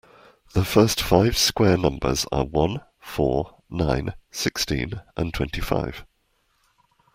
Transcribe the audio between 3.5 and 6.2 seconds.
nine, sixteen and twenty-five